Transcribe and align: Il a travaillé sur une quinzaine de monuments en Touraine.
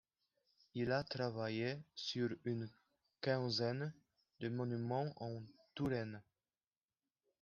Il 0.73 0.93
a 0.93 1.03
travaillé 1.03 1.77
sur 1.93 2.29
une 2.45 2.67
quinzaine 3.21 3.93
de 4.39 4.49
monuments 4.49 5.13
en 5.17 5.43
Touraine. 5.75 6.23